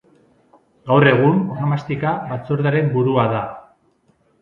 [0.91, 3.47] Gaur egun, Onomastika Batzordearen burua da.